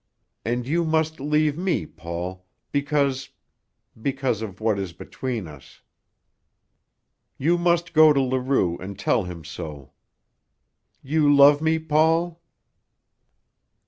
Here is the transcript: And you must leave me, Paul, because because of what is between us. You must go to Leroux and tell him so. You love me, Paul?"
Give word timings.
And 0.43 0.67
you 0.67 0.83
must 0.83 1.19
leave 1.19 1.59
me, 1.59 1.85
Paul, 1.85 2.47
because 2.71 3.29
because 4.01 4.41
of 4.41 4.59
what 4.59 4.79
is 4.79 4.93
between 4.93 5.47
us. 5.47 5.81
You 7.37 7.55
must 7.59 7.93
go 7.93 8.11
to 8.11 8.19
Leroux 8.19 8.79
and 8.79 8.97
tell 8.97 9.25
him 9.25 9.45
so. 9.45 9.91
You 11.03 11.31
love 11.31 11.61
me, 11.61 11.77
Paul?" 11.77 12.41